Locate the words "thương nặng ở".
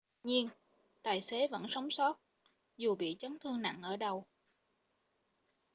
3.39-3.97